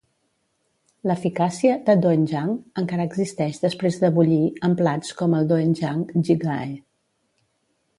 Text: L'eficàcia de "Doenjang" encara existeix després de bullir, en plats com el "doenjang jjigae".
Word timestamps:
L'eficàcia 1.11 1.75
de 1.91 1.95
"Doenjang" 2.05 2.49
encara 2.85 3.07
existeix 3.11 3.63
després 3.69 4.03
de 4.05 4.13
bullir, 4.19 4.43
en 4.71 4.77
plats 4.83 5.17
com 5.23 5.41
el 5.43 5.57
"doenjang 5.57 6.05
jjigae". 6.21 6.71